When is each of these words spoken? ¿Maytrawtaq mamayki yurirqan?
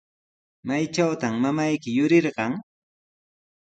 ¿Maytrawtaq 0.67 1.33
mamayki 1.43 1.89
yurirqan? 1.97 2.53